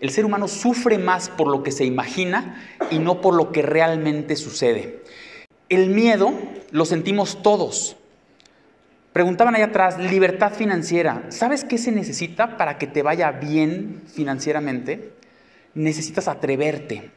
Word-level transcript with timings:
El 0.00 0.10
ser 0.10 0.24
humano 0.24 0.48
sufre 0.48 0.98
más 0.98 1.28
por 1.28 1.48
lo 1.48 1.62
que 1.62 1.72
se 1.72 1.84
imagina 1.84 2.62
y 2.90 2.98
no 2.98 3.20
por 3.20 3.34
lo 3.34 3.52
que 3.52 3.62
realmente 3.62 4.36
sucede. 4.36 5.02
El 5.68 5.90
miedo 5.90 6.32
lo 6.70 6.84
sentimos 6.84 7.42
todos. 7.42 7.96
Preguntaban 9.12 9.54
allá 9.54 9.66
atrás, 9.66 9.98
libertad 9.98 10.52
financiera. 10.52 11.24
¿Sabes 11.30 11.64
qué 11.64 11.78
se 11.78 11.90
necesita 11.90 12.56
para 12.56 12.76
que 12.78 12.86
te 12.86 13.02
vaya 13.02 13.32
bien 13.32 14.02
financieramente? 14.06 15.12
Necesitas 15.74 16.28
atreverte. 16.28 17.10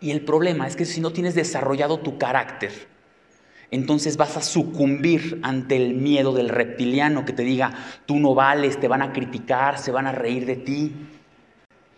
Y 0.00 0.12
el 0.12 0.24
problema 0.24 0.66
es 0.68 0.76
que 0.76 0.84
si 0.84 1.00
no 1.00 1.12
tienes 1.12 1.34
desarrollado 1.34 1.98
tu 1.98 2.18
carácter, 2.18 2.70
entonces 3.70 4.16
vas 4.16 4.36
a 4.36 4.42
sucumbir 4.42 5.40
ante 5.42 5.76
el 5.76 5.94
miedo 5.94 6.32
del 6.32 6.48
reptiliano 6.48 7.24
que 7.24 7.32
te 7.32 7.42
diga, 7.42 7.74
tú 8.06 8.18
no 8.20 8.34
vales, 8.34 8.78
te 8.78 8.88
van 8.88 9.02
a 9.02 9.12
criticar, 9.12 9.78
se 9.78 9.90
van 9.90 10.06
a 10.06 10.12
reír 10.12 10.46
de 10.46 10.56
ti. 10.56 10.92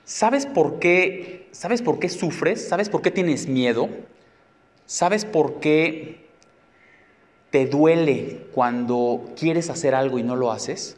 ¿Sabes 0.09 0.47
por 0.47 0.79
qué? 0.79 1.51
¿Sabes 1.53 1.83
por 1.83 1.99
qué 1.99 2.09
sufres? 2.09 2.67
¿Sabes 2.67 2.89
por 2.89 3.03
qué 3.03 3.11
tienes 3.11 3.47
miedo? 3.47 3.91
¿Sabes 4.87 5.27
por 5.27 5.61
qué 5.61 6.27
te 7.51 7.67
duele 7.67 8.47
cuando 8.55 9.35
quieres 9.39 9.69
hacer 9.69 9.95
algo 9.95 10.19
y 10.19 10.23
no 10.23 10.35
lo 10.35 10.51
haces? 10.51 10.97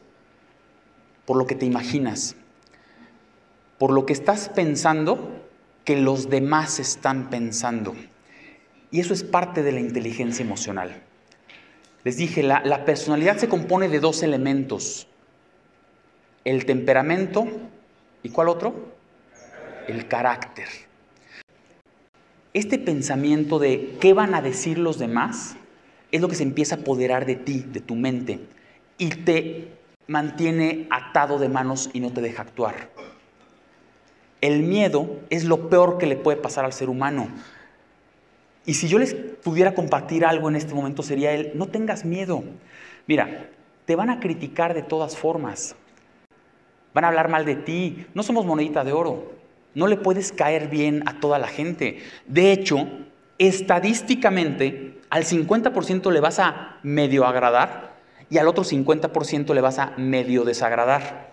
Por 1.27 1.37
lo 1.39 1.49
que 1.49 1.57
te 1.57 1.67
imaginas, 1.67 2.37
por 3.79 3.91
lo 3.91 4.07
que 4.07 4.13
estás 4.13 4.49
pensando 4.49 5.43
que 5.85 5.97
los 5.97 6.31
demás 6.31 6.79
están 6.79 7.31
pensando. 7.31 7.97
Y 8.93 9.01
eso 9.01 9.13
es 9.13 9.25
parte 9.25 9.65
de 9.65 9.73
la 9.73 9.81
inteligencia 9.81 10.45
emocional. 10.45 11.03
Les 12.05 12.17
dije, 12.17 12.45
la, 12.45 12.63
la 12.65 12.85
personalidad 12.85 13.39
se 13.39 13.49
compone 13.49 13.89
de 13.89 13.99
dos 13.99 14.23
elementos, 14.23 15.09
el 16.45 16.65
temperamento 16.65 17.49
y 18.23 18.29
¿cuál 18.29 18.49
otro? 18.49 19.00
El 19.87 20.09
carácter. 20.09 20.69
Este 22.53 22.79
pensamiento 22.79 23.59
de 23.59 23.97
qué 24.01 24.13
van 24.13 24.35
a 24.35 24.43
decir 24.43 24.79
los 24.79 24.99
demás 24.99 25.57
es 26.11 26.21
lo 26.21 26.29
que 26.29 26.35
se 26.35 26.43
empieza 26.43 26.75
a 26.75 26.79
apoderar 26.79 27.27
de 27.27 27.37
ti, 27.37 27.65
de 27.67 27.81
tu 27.81 27.95
mente, 27.95 28.41
y 28.99 29.09
te 29.09 29.69
mantiene 30.09 30.89
atado 30.91 31.39
de 31.39 31.49
manos 31.49 31.91
y 31.93 32.01
no 32.01 32.13
te 32.13 32.21
deja 32.21 32.43
actuar. 32.43 32.91
El 34.41 34.63
miedo 34.63 35.21
es 35.31 35.45
lo 35.45 35.69
peor 35.69 35.99
que 35.99 36.07
le 36.07 36.17
puede 36.17 36.39
pasar 36.39 36.65
al 36.65 36.73
ser 36.73 36.89
humano. 36.89 37.29
Y 38.67 38.75
si 38.75 38.89
yo 38.89 38.99
les 38.99 39.15
pudiera 39.15 39.75
compartir 39.75 40.25
algo 40.25 40.49
en 40.49 40.57
este 40.57 40.75
momento 40.75 41.03
sería 41.03 41.33
el, 41.33 41.53
no 41.55 41.69
tengas 41.69 42.05
miedo. 42.05 42.43
Mira, 43.07 43.49
te 43.85 43.97
van 43.97 44.11
a 44.11 44.21
criticar 44.21 44.75
de 44.75 44.83
todas 44.83 45.17
formas. 45.17 45.77
Van 46.93 47.05
a 47.05 47.09
hablar 47.09 47.29
mal 47.29 47.45
de 47.45 47.55
ti. 47.55 48.07
No 48.15 48.23
somos 48.23 48.45
monedita 48.45 48.83
de 48.85 48.93
oro. 48.93 49.40
No 49.75 49.87
le 49.87 49.97
puedes 49.97 50.33
caer 50.33 50.69
bien 50.69 51.03
a 51.07 51.21
toda 51.21 51.39
la 51.39 51.49
gente. 51.49 51.99
De 52.27 52.53
hecho, 52.53 52.89
estadísticamente, 53.39 54.99
al 55.11 55.25
50% 55.25 56.11
le 56.13 56.21
vas 56.21 56.39
a 56.39 56.79
medio 56.83 57.27
agradar 57.27 57.95
y 58.29 58.39
al 58.39 58.49
otro 58.49 58.65
50% 58.65 59.55
le 59.55 59.61
vas 59.61 59.79
a 59.79 59.93
medio 59.97 60.45
desagradar. 60.45 61.31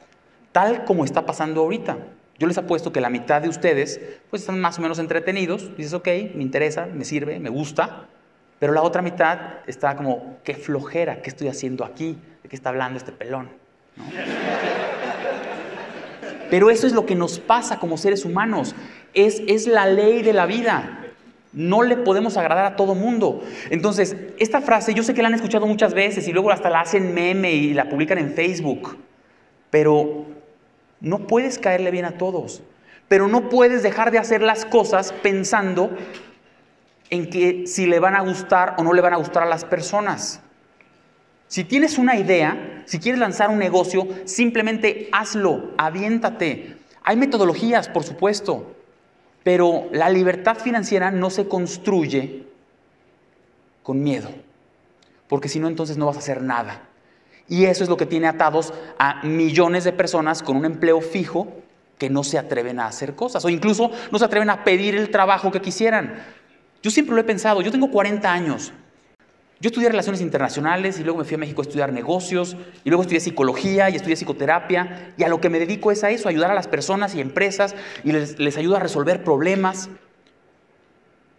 Tal 0.51 0.85
como 0.85 1.05
está 1.05 1.25
pasando 1.25 1.61
ahorita. 1.61 1.97
Yo 2.39 2.47
les 2.47 2.57
apuesto 2.57 2.91
que 2.91 3.01
la 3.01 3.09
mitad 3.09 3.41
de 3.41 3.49
ustedes 3.49 3.99
pues 4.29 4.43
están 4.43 4.59
más 4.59 4.77
o 4.77 4.81
menos 4.81 4.99
entretenidos. 4.99 5.75
Dices, 5.75 5.93
ok, 5.93 6.07
me 6.35 6.43
interesa, 6.43 6.85
me 6.85 7.05
sirve, 7.05 7.39
me 7.39 7.49
gusta. 7.49 8.05
Pero 8.59 8.73
la 8.73 8.81
otra 8.81 9.01
mitad 9.01 9.39
está 9.67 9.95
como, 9.95 10.37
qué 10.43 10.55
flojera, 10.55 11.21
¿qué 11.21 11.29
estoy 11.29 11.47
haciendo 11.47 11.85
aquí? 11.85 12.17
¿De 12.41 12.49
qué 12.49 12.55
está 12.55 12.69
hablando 12.69 12.97
este 12.97 13.11
pelón? 13.11 13.49
Pero 16.49 16.69
eso 16.69 16.87
es 16.87 16.93
lo 16.93 17.05
que 17.05 17.15
nos 17.15 17.39
pasa 17.39 17.79
como 17.79 17.97
seres 17.97 18.25
humanos. 18.25 18.75
Es, 19.13 19.41
es 19.47 19.67
la 19.67 19.85
ley 19.85 20.21
de 20.21 20.33
la 20.33 20.45
vida. 20.45 21.05
No 21.53 21.81
le 21.81 21.97
podemos 21.97 22.37
agradar 22.37 22.65
a 22.65 22.75
todo 22.75 22.95
mundo. 22.95 23.43
Entonces, 23.69 24.15
esta 24.37 24.61
frase 24.61 24.93
yo 24.93 25.03
sé 25.03 25.13
que 25.13 25.21
la 25.21 25.29
han 25.29 25.33
escuchado 25.33 25.65
muchas 25.65 25.93
veces 25.93 26.27
y 26.27 26.33
luego 26.33 26.51
hasta 26.51 26.69
la 26.69 26.81
hacen 26.81 27.13
meme 27.13 27.53
y 27.53 27.73
la 27.73 27.89
publican 27.89 28.17
en 28.17 28.33
Facebook. 28.33 28.97
Pero 29.69 30.25
no 30.99 31.27
puedes 31.27 31.59
caerle 31.59 31.91
bien 31.91 32.05
a 32.05 32.17
todos. 32.17 32.61
Pero 33.07 33.27
no 33.27 33.49
puedes 33.49 33.83
dejar 33.83 34.11
de 34.11 34.19
hacer 34.19 34.41
las 34.41 34.65
cosas 34.65 35.13
pensando 35.13 35.89
en 37.09 37.29
que 37.29 37.65
si 37.67 37.85
le 37.85 37.99
van 37.99 38.15
a 38.15 38.21
gustar 38.21 38.75
o 38.77 38.83
no 38.83 38.93
le 38.93 39.01
van 39.01 39.13
a 39.13 39.17
gustar 39.17 39.43
a 39.43 39.45
las 39.45 39.65
personas. 39.65 40.41
Si 41.47 41.63
tienes 41.63 41.97
una 41.97 42.17
idea, 42.17 42.83
si 42.85 42.99
quieres 42.99 43.19
lanzar 43.19 43.49
un 43.49 43.59
negocio, 43.59 44.07
simplemente 44.25 45.09
hazlo, 45.11 45.71
aviéntate. 45.77 46.77
Hay 47.03 47.15
metodologías, 47.15 47.87
por 47.87 48.03
supuesto, 48.03 48.75
pero 49.43 49.87
la 49.91 50.09
libertad 50.09 50.57
financiera 50.57 51.09
no 51.09 51.29
se 51.29 51.47
construye 51.47 52.45
con 53.81 54.03
miedo, 54.03 54.29
porque 55.29 55.47
si 55.47 55.59
no, 55.59 55.69
entonces 55.69 55.97
no 55.97 56.05
vas 56.05 56.17
a 56.17 56.19
hacer 56.19 56.41
nada. 56.41 56.81
Y 57.47 57.63
eso 57.63 57.83
es 57.83 57.89
lo 57.89 57.95
que 57.95 58.05
tiene 58.05 58.27
atados 58.27 58.73
a 58.99 59.23
millones 59.23 59.85
de 59.85 59.93
personas 59.93 60.43
con 60.43 60.57
un 60.57 60.65
empleo 60.65 60.99
fijo 60.99 61.47
que 61.97 62.09
no 62.09 62.25
se 62.25 62.37
atreven 62.37 62.79
a 62.79 62.87
hacer 62.87 63.15
cosas 63.15 63.43
o 63.45 63.49
incluso 63.49 63.89
no 64.11 64.19
se 64.19 64.25
atreven 64.25 64.49
a 64.49 64.63
pedir 64.63 64.95
el 64.95 65.09
trabajo 65.09 65.51
que 65.51 65.61
quisieran. 65.61 66.21
Yo 66.83 66.91
siempre 66.91 67.15
lo 67.15 67.21
he 67.21 67.23
pensado, 67.23 67.61
yo 67.61 67.71
tengo 67.71 67.89
40 67.89 68.31
años. 68.31 68.73
Yo 69.59 69.69
estudié 69.69 69.89
relaciones 69.89 70.21
internacionales 70.21 70.99
y 70.99 71.03
luego 71.03 71.19
me 71.19 71.25
fui 71.25 71.35
a 71.35 71.39
México 71.39 71.61
a 71.61 71.65
estudiar 71.65 71.91
negocios 71.91 72.55
y 72.83 72.89
luego 72.89 73.01
estudié 73.01 73.19
psicología 73.19 73.89
y 73.89 73.95
estudié 73.95 74.15
psicoterapia 74.15 75.13
y 75.17 75.23
a 75.23 75.29
lo 75.29 75.41
que 75.41 75.49
me 75.49 75.57
dedico 75.57 75.91
es 75.91 76.03
a 76.03 76.11
eso, 76.11 76.29
ayudar 76.29 76.51
a 76.51 76.53
las 76.53 76.67
personas 76.67 77.15
y 77.15 77.21
empresas 77.21 77.75
y 78.03 78.11
les, 78.11 78.37
les 78.37 78.55
ayudo 78.57 78.75
a 78.75 78.79
resolver 78.79 79.23
problemas. 79.23 79.89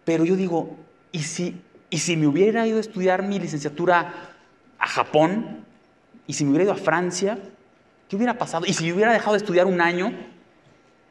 Pero 0.03 0.25
yo 0.25 0.35
digo, 0.35 0.75
¿y 1.13 1.19
si, 1.19 1.61
¿y 1.89 1.99
si 1.99 2.17
me 2.17 2.27
hubiera 2.27 2.67
ido 2.67 2.77
a 2.77 2.81
estudiar 2.81 3.23
mi 3.23 3.39
licenciatura 3.39 4.13
a 4.77 4.87
Japón? 4.87 5.65
¿Y 6.27 6.33
si 6.33 6.43
me 6.43 6.49
hubiera 6.49 6.65
ido 6.65 6.73
a 6.73 6.77
Francia? 6.77 7.37
¿Qué 8.09 8.17
hubiera 8.17 8.37
pasado? 8.37 8.65
¿Y 8.65 8.73
si 8.73 8.91
hubiera 8.91 9.13
dejado 9.13 9.33
de 9.33 9.37
estudiar 9.37 9.65
un 9.65 9.79
año 9.79 10.11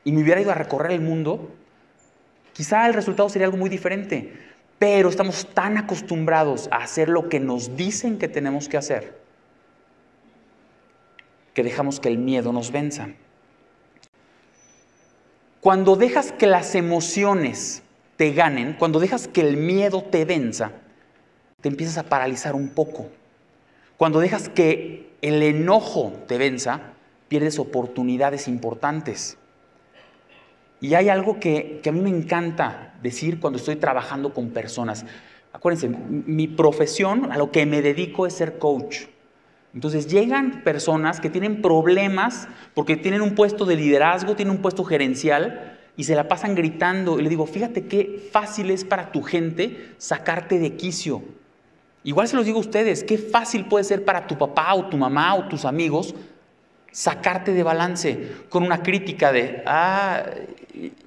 y 0.04 0.12
me 0.12 0.22
hubiera 0.22 0.40
ido 0.42 0.50
a 0.50 0.54
recorrer 0.54 0.92
el 0.92 1.00
mundo? 1.00 1.54
Quizá 2.52 2.86
el 2.86 2.92
resultado 2.92 3.28
sería 3.28 3.46
algo 3.46 3.56
muy 3.56 3.70
diferente. 3.70 4.47
Pero 4.78 5.08
estamos 5.08 5.46
tan 5.54 5.76
acostumbrados 5.76 6.68
a 6.70 6.76
hacer 6.76 7.08
lo 7.08 7.28
que 7.28 7.40
nos 7.40 7.76
dicen 7.76 8.18
que 8.18 8.28
tenemos 8.28 8.68
que 8.68 8.76
hacer 8.76 9.18
que 11.58 11.64
dejamos 11.64 11.98
que 11.98 12.06
el 12.06 12.18
miedo 12.18 12.52
nos 12.52 12.70
venza. 12.70 13.08
Cuando 15.60 15.96
dejas 15.96 16.30
que 16.30 16.46
las 16.46 16.76
emociones 16.76 17.82
te 18.16 18.30
ganen, 18.30 18.74
cuando 18.74 19.00
dejas 19.00 19.26
que 19.26 19.40
el 19.40 19.56
miedo 19.56 20.04
te 20.04 20.24
venza, 20.24 20.70
te 21.60 21.68
empiezas 21.68 21.98
a 21.98 22.04
paralizar 22.04 22.54
un 22.54 22.68
poco. 22.68 23.08
Cuando 23.96 24.20
dejas 24.20 24.48
que 24.48 25.10
el 25.20 25.42
enojo 25.42 26.12
te 26.28 26.38
venza, 26.38 26.92
pierdes 27.26 27.58
oportunidades 27.58 28.46
importantes. 28.46 29.36
Y 30.80 30.94
hay 30.94 31.08
algo 31.08 31.40
que, 31.40 31.80
a 31.86 31.92
mí 31.92 32.00
me 32.00 32.10
encanta 32.10 32.94
decir 33.02 33.40
cuando 33.40 33.58
estoy 33.58 33.76
trabajando 33.76 34.32
con 34.32 34.50
personas. 34.50 35.04
Acuérdense, 35.52 35.88
mi 35.88 36.46
profesión, 36.46 37.32
a 37.32 37.38
lo 37.38 37.50
que 37.50 37.66
me 37.66 37.82
dedico 37.82 38.26
es 38.26 38.34
ser 38.34 38.58
coach. 38.58 39.06
Entonces 39.74 40.06
llegan 40.08 40.62
personas 40.62 41.20
que 41.20 41.30
tienen 41.30 41.60
problemas 41.62 42.48
porque 42.74 42.96
tienen 42.96 43.22
un 43.22 43.34
puesto 43.34 43.64
de 43.64 43.76
liderazgo, 43.76 44.36
tienen 44.36 44.54
un 44.54 44.62
puesto 44.62 44.84
gerencial 44.84 45.78
y 45.96 46.04
se 46.04 46.14
la 46.14 46.28
pasan 46.28 46.54
gritando. 46.54 47.18
Y 47.18 47.22
le 47.22 47.28
digo, 47.28 47.46
fíjate 47.46 47.86
qué 47.86 48.28
fácil 48.32 48.70
es 48.70 48.84
para 48.84 49.12
tu 49.12 49.22
gente 49.22 49.94
sacarte 49.98 50.58
de 50.58 50.76
quicio. 50.76 51.22
Igual 52.04 52.28
se 52.28 52.36
los 52.36 52.46
digo 52.46 52.58
a 52.58 52.60
ustedes, 52.60 53.04
qué 53.04 53.18
fácil 53.18 53.66
puede 53.66 53.84
ser 53.84 54.04
para 54.04 54.26
tu 54.26 54.38
papá 54.38 54.74
o 54.74 54.86
tu 54.86 54.96
mamá 54.96 55.34
o 55.34 55.48
tus 55.48 55.64
amigos 55.64 56.14
sacarte 56.90 57.52
de 57.52 57.62
balance 57.62 58.28
con 58.48 58.62
una 58.62 58.82
crítica 58.82 59.32
de, 59.32 59.62
ah, 59.66 60.24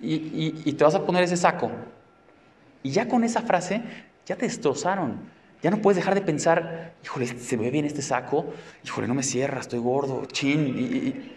y, 0.01 0.73
te 0.73 0.83
vas 0.83 0.95
a 0.95 1.05
poner 1.05 1.23
ese 1.23 1.37
saco. 1.37 1.71
Y 2.83 2.91
ya 2.91 3.07
con 3.07 3.23
esa 3.23 3.41
frase, 3.41 3.81
ya 4.25 4.35
te 4.35 4.45
destrozaron. 4.45 5.19
Ya 5.61 5.69
no 5.69 5.81
puedes 5.81 5.97
dejar 5.97 6.15
de 6.15 6.21
pensar, 6.21 6.93
híjole, 7.03 7.27
se 7.27 7.55
ve 7.55 7.69
bien 7.69 7.85
este 7.85 8.01
saco, 8.01 8.47
híjole, 8.83 9.07
no 9.07 9.13
me 9.13 9.21
cierra, 9.21 9.59
estoy 9.59 9.79
gordo, 9.79 10.25
chin. 10.25 10.67
Y, 10.67 11.35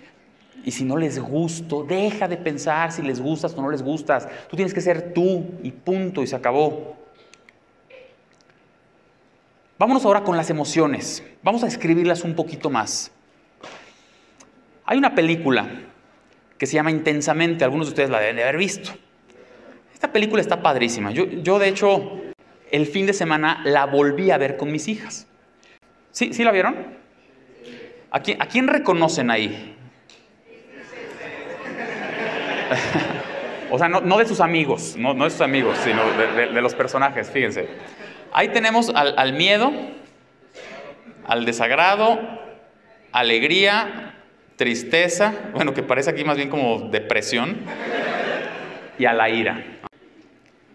y, 0.64 0.70
si 0.70 0.84
no 0.84 0.96
les 0.96 1.18
gusto, 1.18 1.84
deja 1.84 2.26
de 2.26 2.38
pensar 2.38 2.90
si 2.90 3.02
les 3.02 3.20
gustas 3.20 3.52
o 3.54 3.60
no 3.60 3.70
les 3.70 3.82
gustas. 3.82 4.26
Tú 4.48 4.56
tienes 4.56 4.72
que 4.72 4.80
ser 4.80 5.12
tú 5.12 5.44
y 5.62 5.70
punto, 5.70 6.22
y 6.22 6.26
se 6.26 6.36
acabó. 6.36 6.96
Vámonos 9.78 10.04
ahora 10.06 10.24
con 10.24 10.36
las 10.36 10.48
emociones. 10.48 11.22
Vamos 11.42 11.62
a 11.62 11.66
escribirlas 11.66 12.24
un 12.24 12.34
poquito 12.34 12.70
más. 12.70 13.10
Hay 14.94 14.98
una 14.98 15.16
película 15.16 15.66
que 16.56 16.66
se 16.66 16.74
llama 16.74 16.92
Intensamente, 16.92 17.64
algunos 17.64 17.88
de 17.88 17.94
ustedes 17.94 18.10
la 18.10 18.20
deben 18.20 18.36
de 18.36 18.44
haber 18.44 18.56
visto. 18.56 18.92
Esta 19.92 20.12
película 20.12 20.40
está 20.40 20.62
padrísima. 20.62 21.10
Yo, 21.10 21.26
yo 21.28 21.58
de 21.58 21.66
hecho, 21.66 22.20
el 22.70 22.86
fin 22.86 23.04
de 23.04 23.12
semana 23.12 23.60
la 23.64 23.86
volví 23.86 24.30
a 24.30 24.38
ver 24.38 24.56
con 24.56 24.70
mis 24.70 24.86
hijas. 24.86 25.26
¿Sí, 26.12 26.32
¿sí 26.32 26.44
la 26.44 26.52
vieron? 26.52 26.76
¿A 28.12 28.20
quién, 28.20 28.40
¿A 28.40 28.46
quién 28.46 28.68
reconocen 28.68 29.32
ahí? 29.32 29.74
o 33.72 33.78
sea, 33.80 33.88
no, 33.88 34.16
de 34.16 34.26
sus 34.26 34.38
amigos, 34.38 34.94
no, 34.96 35.12
de 35.12 35.30
sus 35.30 35.40
amigos, 35.40 35.76
sino 35.82 36.04
de, 36.36 36.62
los 36.62 36.76
personajes, 36.76 37.28
fíjense. 37.28 37.68
Ahí 38.32 38.50
tenemos 38.50 38.92
al 38.94 39.32
miedo, 39.32 39.72
al 41.26 41.44
desagrado, 41.44 42.20
alegría, 43.10 44.13
tristeza, 44.56 45.34
bueno, 45.52 45.74
que 45.74 45.82
parece 45.82 46.10
aquí 46.10 46.24
más 46.24 46.36
bien 46.36 46.48
como 46.48 46.88
depresión, 46.90 47.56
y 48.98 49.04
a 49.04 49.12
la 49.12 49.28
ira. 49.28 49.64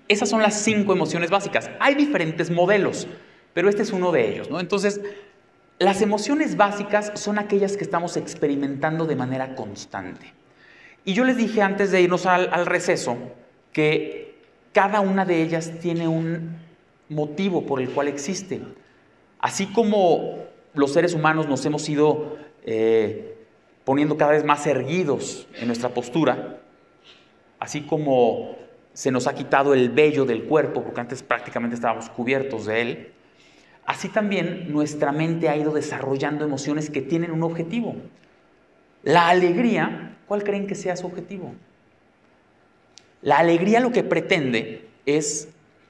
Esas 0.07 0.29
son 0.29 0.41
las 0.41 0.61
cinco 0.61 0.93
emociones 0.93 1.29
básicas. 1.29 1.69
Hay 1.79 1.95
diferentes 1.95 2.49
modelos, 2.49 3.07
pero 3.53 3.69
este 3.69 3.83
es 3.83 3.93
uno 3.93 4.11
de 4.11 4.29
ellos, 4.29 4.49
¿no? 4.49 4.59
Entonces, 4.59 5.01
las 5.77 6.01
emociones 6.01 6.57
básicas 6.57 7.11
son 7.15 7.39
aquellas 7.39 7.77
que 7.77 7.83
estamos 7.83 8.17
experimentando 8.17 9.05
de 9.05 9.15
manera 9.15 9.55
constante. 9.55 10.33
Y 11.05 11.13
yo 11.13 11.23
les 11.23 11.37
dije 11.37 11.61
antes 11.61 11.91
de 11.91 12.01
irnos 12.01 12.25
al, 12.25 12.65
receso 12.65 13.17
que 13.71 14.35
cada 14.73 14.99
una 14.99 15.25
de 15.25 15.41
ellas 15.41 15.71
tiene 15.79 16.07
un 16.07 16.57
motivo 17.07 17.65
por 17.65 17.81
el 17.81 17.89
cual 17.89 18.09
existe. 18.09 18.61
Así 19.39 19.67
como 19.67 20.39
los 20.73 20.91
seres 20.91 21.13
humanos 21.13 21.47
nos 21.47 21.65
hemos 21.65 21.87
ido 21.87 22.37
eh, 22.65 23.38
poniendo 23.89 24.17
cada 24.17 24.33
vez 24.33 24.43
más 24.43 24.67
erguidos 24.67 25.47
en 25.59 25.65
nuestra 25.65 25.89
postura, 25.89 26.59
así 27.59 27.81
como 27.81 28.55
se 28.93 29.09
nos 29.09 29.25
ha 29.25 29.33
quitado 29.33 29.73
el 29.73 29.89
vello 29.89 30.25
del 30.25 30.43
cuerpo, 30.43 30.83
porque 30.83 31.01
antes 31.01 31.23
prácticamente 31.23 31.73
estábamos 31.73 32.07
cubiertos 32.07 32.67
de 32.67 32.81
él, 32.81 33.11
así 33.87 34.07
también 34.07 34.71
nuestra 34.71 35.11
mente 35.11 35.49
ha 35.49 35.57
ido 35.57 35.71
desarrollando 35.71 36.45
emociones 36.45 36.91
que 36.91 37.01
tienen 37.01 37.31
un 37.31 37.41
objetivo. 37.41 37.95
La 39.01 39.27
alegría, 39.27 40.17
¿cuál 40.27 40.43
creen 40.43 40.67
que 40.67 40.75
sea 40.75 40.95
su 40.95 41.07
objetivo? 41.07 41.55
La 43.23 43.39
alegría 43.39 43.79
lo 43.79 43.91
que 43.91 44.03
pretende 44.03 44.87
es 45.07 45.49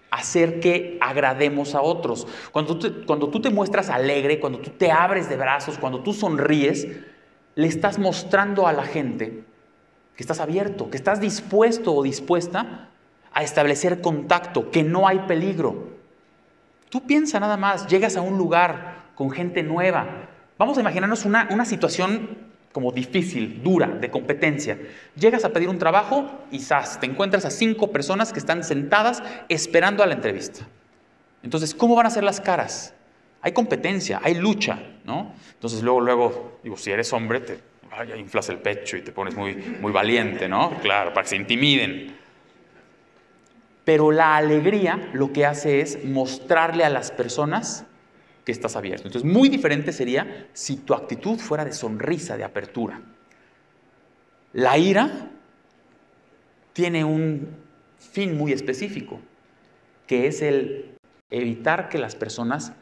hacer 0.10 0.62
que 0.62 0.98
agrademos 1.02 1.76
a 1.76 1.82
otros. 1.82 2.28
Cuando 2.54 2.78
tú, 2.78 2.90
te, 2.94 3.06
cuando 3.06 3.28
tú 3.28 3.42
te 3.42 3.50
muestras 3.50 3.90
alegre, 3.90 4.40
cuando 4.40 4.60
tú 4.60 4.70
te 4.70 4.90
abres 4.90 5.28
de 5.28 5.36
brazos, 5.36 5.78
cuando 5.78 6.02
tú 6.02 6.14
sonríes, 6.14 6.88
le 7.60 7.68
estás 7.68 8.00
mostrando 8.00 8.68
a 8.68 8.74
la 8.74 8.86
gente 8.86 9.44
que 10.16 10.24
estás 10.24 10.40
abierto, 10.40 10.90
que 10.90 10.96
estás 10.96 11.20
dispuesto 11.20 11.94
o 11.94 12.02
dispuesta 12.02 12.88
a 13.34 13.44
establecer 13.44 14.00
contacto, 14.00 14.72
que 14.72 14.82
no 14.82 15.10
hay 15.10 15.20
peligro. 15.20 15.90
Tú 16.88 17.06
piensa 17.06 17.38
nada 17.38 17.58
más, 17.58 17.86
llegas 17.88 18.16
a 18.16 18.22
un 18.22 18.38
lugar 18.38 19.10
con 19.14 19.30
gente 19.30 19.62
nueva. 19.62 20.30
Vamos 20.58 20.78
a 20.78 20.82
imaginarnos 20.82 21.26
una, 21.26 21.50
una 21.52 21.66
situación 21.66 22.38
como 22.72 22.94
difícil, 22.94 23.62
dura, 23.62 23.88
de 23.88 24.10
competencia. 24.10 24.80
Llegas 25.18 25.44
a 25.44 25.50
pedir 25.50 25.68
un 25.68 25.80
trabajo 25.80 26.32
y 26.52 26.60
¡zas! 26.60 27.02
te 27.02 27.08
encuentras 27.08 27.44
a 27.44 27.52
cinco 27.52 27.92
personas 27.92 28.32
que 28.32 28.40
están 28.40 28.64
sentadas 28.64 29.22
esperando 29.50 30.02
a 30.02 30.08
la 30.08 30.14
entrevista. 30.14 30.66
Entonces, 31.44 31.76
¿cómo 31.76 31.96
van 31.96 32.06
a 32.06 32.10
ser 32.10 32.24
las 32.24 32.40
caras? 32.40 32.94
Hay 33.42 33.52
competencia, 33.52 34.20
hay 34.24 34.36
lucha, 34.36 34.80
¿no? 35.06 35.34
Entonces, 35.54 35.82
luego, 35.82 36.02
luego, 36.02 36.60
digo, 36.64 36.78
si 36.78 36.92
eres 36.92 37.12
hombre, 37.14 37.40
te 37.40 37.60
inflas 38.18 38.50
el 38.50 38.58
pecho 38.58 38.98
y 38.98 39.02
te 39.02 39.12
pones 39.12 39.36
muy, 39.36 39.56
muy 39.56 39.92
valiente, 39.92 40.48
¿no? 40.48 40.78
Claro, 40.82 41.14
para 41.14 41.24
que 41.24 41.30
se 41.30 41.36
intimiden. 41.36 42.16
Pero 43.86 44.12
la 44.12 44.38
alegría 44.38 45.10
lo 45.14 45.34
que 45.34 45.46
hace 45.46 45.82
es 45.82 46.04
mostrarle 46.06 46.84
a 46.84 46.90
las 46.90 47.12
personas 47.12 47.86
que 48.46 48.52
estás 48.52 48.76
abierto. 48.76 49.08
Entonces, 49.08 49.30
muy 49.30 49.50
diferente 49.50 49.92
sería 49.92 50.48
si 50.54 50.78
tu 50.78 50.94
actitud 50.94 51.40
fuera 51.40 51.66
de 51.66 51.72
sonrisa, 51.72 52.38
de 52.38 52.44
apertura. 52.44 53.02
La 54.54 54.78
ira 54.78 55.30
tiene 56.74 57.04
un 57.04 57.48
fin 58.00 58.38
muy 58.38 58.52
específico, 58.52 59.20
que 60.08 60.28
es 60.28 60.42
el 60.42 60.92
evitar 61.30 61.90
que 61.90 61.98
las 61.98 62.16
personas 62.16 62.74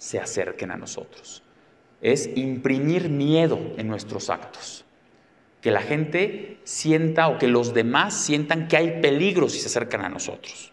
se 0.00 0.18
acerquen 0.18 0.70
a 0.70 0.78
nosotros. 0.78 1.42
Es 2.00 2.30
imprimir 2.34 3.10
miedo 3.10 3.60
en 3.76 3.86
nuestros 3.86 4.30
actos. 4.30 4.86
Que 5.60 5.70
la 5.70 5.82
gente 5.82 6.56
sienta 6.64 7.28
o 7.28 7.36
que 7.36 7.48
los 7.48 7.74
demás 7.74 8.14
sientan 8.14 8.66
que 8.66 8.78
hay 8.78 9.02
peligro 9.02 9.50
si 9.50 9.58
se 9.60 9.66
acercan 9.66 10.02
a 10.02 10.08
nosotros. 10.08 10.72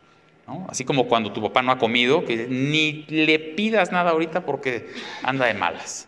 Así 0.69 0.85
como 0.85 1.09
cuando 1.09 1.33
tu 1.33 1.41
papá 1.41 1.61
no 1.61 1.73
ha 1.73 1.77
comido, 1.77 2.23
que 2.23 2.47
ni 2.47 3.03
le 3.09 3.37
pidas 3.37 3.91
nada 3.91 4.11
ahorita 4.11 4.45
porque 4.45 4.87
anda 5.21 5.45
de 5.45 5.53
malas. 5.53 6.07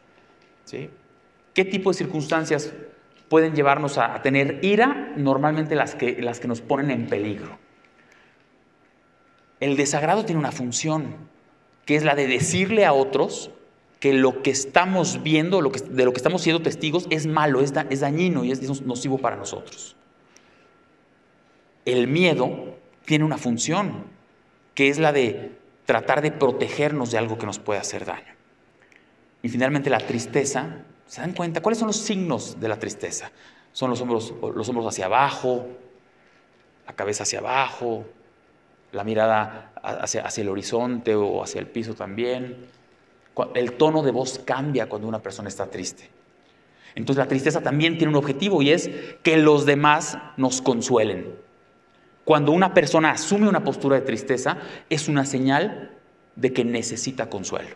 ¿Qué 1.54 1.66
tipo 1.66 1.90
de 1.92 1.98
circunstancias 1.98 2.72
pueden 3.28 3.54
llevarnos 3.54 3.98
a, 3.98 4.22
tener 4.22 4.60
ira? 4.64 5.12
Normalmente 5.18 5.76
las 5.76 5.94
que, 5.94 6.22
las 6.22 6.40
que 6.40 6.48
nos 6.48 6.62
ponen 6.62 6.90
en 6.90 7.08
peligro. 7.08 7.60
El 9.60 9.76
desagrado 9.76 10.24
tiene 10.24 10.40
una 10.40 10.54
función, 10.54 11.18
que 11.90 11.96
es 11.96 12.04
la 12.04 12.14
de 12.14 12.28
decirle 12.28 12.86
a 12.86 12.94
otros 12.94 13.50
que 14.00 14.14
lo 14.14 14.44
que 14.44 14.52
estamos 14.52 15.24
viendo, 15.24 15.60
lo 15.60 15.72
que, 15.72 15.80
de 15.80 16.06
lo 16.06 16.14
que 16.14 16.18
estamos 16.18 16.44
siendo 16.44 16.62
testigos, 16.62 17.08
es 17.10 17.26
malo, 17.26 17.62
es, 17.62 17.74
es 17.90 18.02
dañino 18.02 18.44
y 18.44 18.52
es 18.52 18.82
nocivo 18.82 19.18
para 19.18 19.38
nosotros. 19.38 19.96
El 21.86 22.08
miedo 22.08 22.78
tiene 23.06 23.26
una 23.26 23.40
función, 23.40 24.04
que 24.76 24.90
es 24.90 25.00
la 25.00 25.12
de 25.12 25.58
tratar 25.88 26.22
de 26.22 26.32
protegernos 26.32 27.10
de 27.10 27.18
algo 27.18 27.40
que 27.40 27.48
nos 27.48 27.58
puede 27.58 27.80
hacer 27.80 28.06
daño. 28.06 28.36
Y 29.42 29.50
finalmente 29.50 29.90
la 29.90 29.98
tristeza, 29.98 30.84
¿se 31.08 31.22
dan 31.22 31.34
cuenta? 31.34 31.60
¿Cuáles 31.60 31.80
son 31.80 31.88
los 31.88 31.98
signos 31.98 32.60
de 32.60 32.68
la 32.68 32.78
tristeza? 32.78 33.32
Son 33.74 33.90
los 33.90 34.00
hombros, 34.00 34.36
los 34.54 34.70
hombros 34.70 34.86
hacia 34.86 35.06
abajo, 35.06 35.66
la 36.86 36.94
cabeza 36.94 37.24
hacia 37.24 37.40
abajo, 37.40 38.06
la 38.92 39.04
mirada 39.04 39.72
hacia, 39.82 40.24
el 40.38 40.50
horizonte 40.50 41.16
o 41.16 41.44
hacia 41.44 41.60
el 41.60 41.68
piso 41.68 41.94
también. 41.94 42.58
El 43.54 43.74
tono 43.74 44.04
de 44.04 44.12
voz 44.12 44.40
cambia 44.44 44.88
cuando 44.88 45.08
una 45.08 45.20
persona 45.20 45.48
está 45.48 45.68
triste. 45.68 46.10
Entonces 46.96 47.24
la 47.24 47.30
tristeza 47.30 47.62
también 47.62 47.98
tiene 47.98 48.10
un 48.12 48.18
objetivo 48.18 48.62
y 48.62 48.72
es 48.72 48.90
que 49.24 49.38
los 49.38 49.66
demás 49.66 50.18
nos 50.38 50.62
consuelen. 50.62 51.36
Cuando 52.26 52.52
una 52.52 52.74
persona 52.74 53.12
asume 53.12 53.48
una 53.48 53.64
postura 53.64 53.96
de 53.96 54.06
tristeza, 54.06 54.58
es 54.90 55.08
una 55.08 55.26
señal 55.26 55.92
de 56.36 56.54
que 56.54 56.66
necesita 56.66 57.30
consuelo. 57.30 57.76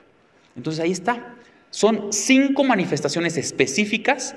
Entonces 0.56 0.84
ahí 0.84 0.92
está. 0.92 1.36
Son 1.70 2.12
cinco 2.12 2.64
manifestaciones 2.64 3.38
específicas 3.38 4.36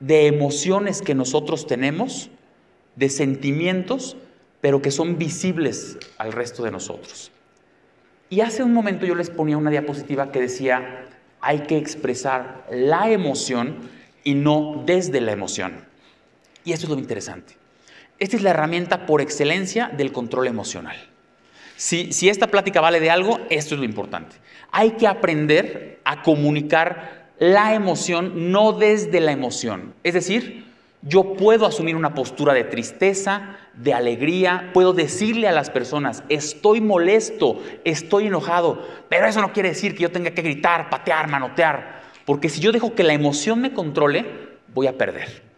de 0.00 0.26
emociones 0.26 1.02
que 1.02 1.14
nosotros 1.14 1.66
tenemos, 1.66 2.30
de 2.96 3.08
sentimientos, 3.08 4.16
pero 4.60 4.82
que 4.82 4.90
son 4.90 5.18
visibles 5.18 5.98
al 6.18 6.32
resto 6.32 6.62
de 6.62 6.70
nosotros. 6.70 7.30
Y 8.30 8.40
hace 8.40 8.62
un 8.62 8.72
momento 8.72 9.06
yo 9.06 9.14
les 9.14 9.30
ponía 9.30 9.56
una 9.56 9.70
diapositiva 9.70 10.30
que 10.30 10.40
decía, 10.40 11.06
hay 11.40 11.60
que 11.60 11.78
expresar 11.78 12.66
la 12.70 13.10
emoción 13.10 13.76
y 14.24 14.34
no 14.34 14.82
desde 14.84 15.20
la 15.20 15.32
emoción. 15.32 15.84
Y 16.64 16.72
eso 16.72 16.84
es 16.84 16.90
lo 16.90 16.98
interesante. 16.98 17.56
Esta 18.18 18.36
es 18.36 18.42
la 18.42 18.50
herramienta 18.50 19.06
por 19.06 19.20
excelencia 19.20 19.90
del 19.96 20.12
control 20.12 20.48
emocional. 20.48 20.96
Si, 21.76 22.12
si, 22.12 22.28
esta 22.28 22.48
plática 22.48 22.80
vale 22.80 22.98
de 22.98 23.10
algo, 23.10 23.38
esto 23.50 23.74
es 23.74 23.78
lo 23.78 23.84
importante. 23.84 24.36
Hay 24.72 24.92
que 24.92 25.06
aprender 25.06 26.00
a 26.04 26.22
comunicar 26.22 27.28
la 27.38 27.74
emoción 27.74 28.50
no 28.50 28.72
desde 28.72 29.20
la 29.20 29.30
emoción. 29.30 29.94
Es 30.02 30.14
decir, 30.14 30.67
yo 31.02 31.34
puedo 31.34 31.66
asumir 31.66 31.96
una 31.96 32.14
postura 32.14 32.54
de 32.54 32.64
tristeza, 32.64 33.56
de 33.74 33.94
alegría, 33.94 34.70
puedo 34.74 34.92
decirle 34.92 35.48
a 35.48 35.52
las 35.52 35.70
personas, 35.70 36.24
estoy 36.28 36.80
molesto, 36.80 37.62
estoy 37.84 38.26
enojado, 38.26 38.84
pero 39.08 39.26
eso 39.26 39.40
no 39.40 39.52
quiere 39.52 39.70
decir 39.70 39.94
que 39.94 40.02
yo 40.02 40.10
tenga 40.10 40.32
que 40.32 40.42
gritar, 40.42 40.90
patear, 40.90 41.28
manotear, 41.28 42.02
porque 42.24 42.48
si 42.48 42.60
yo 42.60 42.72
dejo 42.72 42.94
que 42.94 43.04
la 43.04 43.14
emoción 43.14 43.60
me 43.60 43.72
controle, 43.72 44.26
voy 44.74 44.86
a 44.86 44.98
perder 44.98 45.48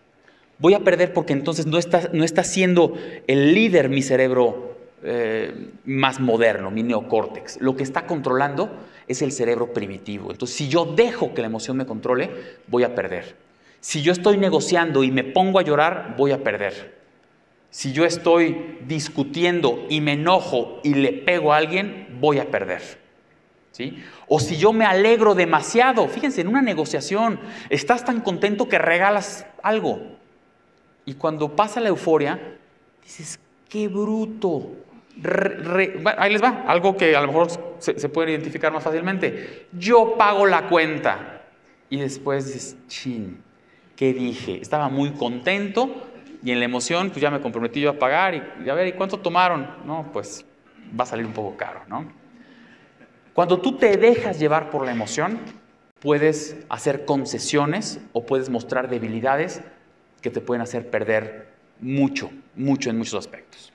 voy 0.61 0.75
a 0.75 0.81
perder 0.81 1.13
porque 1.13 1.33
entonces 1.33 1.67
no 1.67 1.79
está, 1.79 2.11
no 2.13 2.25
está 2.25 2.45
siendo 2.45 2.95
el 3.27 3.55
líder 3.55 3.89
mi 3.89 4.03
cerebro 4.03 4.77
eh, 5.03 5.71
más 5.85 6.21
moderno, 6.21 6.71
mi 6.71 6.83
neocórtex. 6.83 7.61
Lo 7.61 7.77
que 7.77 7.83
está 7.83 8.07
controlando 8.07 8.71
es 9.09 9.23
el 9.23 9.33
cerebro 9.33 9.73
primitivo. 9.73 10.31
Entonces, 10.31 10.57
si 10.57 10.69
yo 10.69 10.85
dejo 10.85 11.35
que 11.35 11.41
la 11.41 11.47
emoción 11.47 11.77
me 11.77 11.87
controle, 11.87 12.31
voy 12.69 12.85
a 12.85 12.95
perder. 12.95 13.35
Si 13.81 14.03
yo 14.03 14.13
estoy 14.13 14.37
negociando 14.37 15.03
y 15.03 15.11
me 15.11 15.25
pongo 15.25 15.59
a 15.59 15.63
llorar, 15.63 16.15
voy 16.17 16.33
a 16.33 16.43
perder. 16.45 17.01
Si 17.71 17.93
yo 17.93 18.05
estoy 18.05 18.79
discutiendo 18.87 19.87
y 19.89 20.01
me 20.01 20.13
enojo 20.13 20.81
y 20.83 20.95
le 20.95 21.13
pego 21.13 21.53
a 21.53 21.57
alguien, 21.57 22.19
voy 22.21 22.39
a 22.39 22.51
perder. 22.51 22.83
¿Sí? 23.73 24.03
O 24.27 24.41
si 24.41 24.57
yo 24.57 24.73
me 24.73 24.85
alegro 24.85 25.35
demasiado, 25.35 26.09
fíjense, 26.09 26.41
en 26.41 26.49
una 26.49 26.61
negociación, 26.61 27.39
estás 27.71 28.05
tan 28.05 28.21
contento 28.21 28.69
que 28.69 28.79
regalas 28.79 29.47
algo. 29.63 30.01
Y 31.05 31.15
cuando 31.15 31.55
pasa 31.55 31.81
la 31.81 31.89
euforia, 31.89 32.59
dices, 33.03 33.41
qué 33.69 33.89
bruto. 33.89 34.73
ahí 36.19 36.33
les 36.33 36.43
va, 36.43 36.65
algo 36.67 36.97
que 36.97 37.17
a 37.17 37.21
lo 37.21 37.29
mejor 37.29 37.49
se, 37.79 38.09
puede 38.09 38.33
identificar 38.33 38.73
más 38.73 38.83
fácilmente. 38.83 39.69
Yo 39.73 40.17
pago 40.19 40.47
la 40.47 40.69
cuenta. 40.69 41.43
Y 41.89 41.99
después 41.99 42.47
dices, 42.47 42.77
chin, 42.89 43.43
¿qué 44.01 44.15
dije? 44.15 44.63
Estaba 44.63 44.89
muy 44.89 45.11
contento, 45.11 46.07
y 46.43 46.53
en 46.53 46.59
la 46.59 46.65
emoción, 46.65 47.11
pues 47.11 47.21
ya 47.21 47.31
me 47.31 47.43
comprometí 47.43 47.83
yo 47.83 47.91
a 47.91 47.99
pagar 47.99 48.35
y, 48.35 48.71
a 48.71 48.73
ver, 48.73 48.89
¿y 48.89 48.93
cuánto 48.95 49.19
tomaron? 49.19 49.69
No, 49.85 50.09
pues 50.11 50.47
va 50.99 51.05
a 51.05 51.07
salir 51.07 51.27
un 51.27 51.35
poco 51.35 51.55
caro, 51.59 51.83
¿no? 51.87 52.11
Cuando 53.35 53.61
tú 53.61 53.77
te 53.77 53.99
dejas 53.99 54.39
llevar 54.39 54.71
por 54.71 54.87
la 54.87 54.93
emoción, 54.93 55.39
puedes 55.99 56.57
hacer 56.71 57.05
concesiones 57.05 58.01
o 58.15 58.25
puedes 58.25 58.49
mostrar 58.49 58.89
debilidades 58.89 59.61
que 60.23 60.31
te 60.31 60.41
pueden 60.41 60.63
hacer 60.63 60.89
perder 60.89 61.51
mucho, 61.79 62.31
mucho 62.57 62.89
en 62.89 62.97
muchos 62.97 63.17
aspectos. 63.17 63.71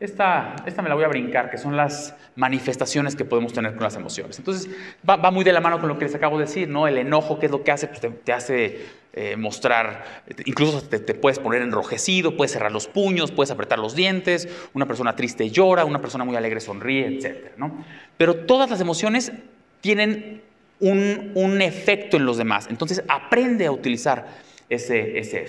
Esta, 0.00 0.54
esta 0.64 0.80
me 0.80 0.88
la 0.88 0.94
voy 0.94 1.02
a 1.02 1.08
brincar, 1.08 1.50
que 1.50 1.58
son 1.58 1.76
las 1.76 2.14
manifestaciones 2.36 3.16
que 3.16 3.24
podemos 3.24 3.52
tener 3.52 3.74
con 3.74 3.82
las 3.82 3.96
emociones. 3.96 4.38
Entonces, 4.38 4.70
va, 5.08 5.16
muy 5.32 5.44
de 5.44 5.52
la 5.52 5.60
mano 5.60 5.80
con 5.80 5.88
lo 5.88 5.98
que 5.98 6.04
les 6.04 6.14
acabo 6.14 6.38
de 6.38 6.44
decir, 6.44 6.68
¿no? 6.68 6.86
El 6.86 6.98
enojo, 6.98 7.40
¿qué 7.40 7.46
es 7.46 7.52
lo 7.52 7.64
que 7.64 7.72
hace? 7.72 7.88
Pues 7.88 8.00
te, 8.24 8.32
hace 8.32 8.86
eh, 9.12 9.36
mostrar, 9.36 10.22
incluso 10.44 10.82
te, 10.82 11.00
puedes 11.14 11.40
poner 11.40 11.62
enrojecido, 11.62 12.36
puedes 12.36 12.52
cerrar 12.52 12.70
los 12.70 12.86
puños, 12.86 13.32
puedes 13.32 13.50
apretar 13.50 13.80
los 13.80 13.96
dientes, 13.96 14.48
una 14.72 14.86
persona 14.86 15.16
triste 15.16 15.50
llora, 15.50 15.84
una 15.84 16.00
persona 16.00 16.24
muy 16.24 16.36
alegre 16.36 16.60
sonríe, 16.60 17.06
etc. 17.06 17.52
¿no? 17.56 17.84
Pero 18.16 18.36
todas 18.36 18.70
las 18.70 18.80
emociones 18.80 19.32
tienen 19.80 20.42
un, 20.78 21.60
efecto 21.60 22.16
en 22.16 22.24
los 22.24 22.36
demás. 22.36 22.68
Entonces 22.70 23.02
aprende 23.08 23.66
a 23.66 23.72
utilizar 23.72 24.26
ese, 24.68 25.18
ese 25.18 25.42
efecto. 25.42 25.46